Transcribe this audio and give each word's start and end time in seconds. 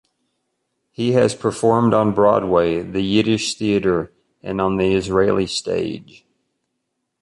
He 0.91 1.11
has 1.11 1.35
performed 1.35 1.93
on 1.93 2.15
Broadway, 2.15 2.81
the 2.81 3.01
Yiddish 3.03 3.53
theater, 3.53 4.11
and 4.41 4.59
on 4.59 4.77
the 4.77 4.95
Israeli 4.95 5.45
stage. 5.45 6.25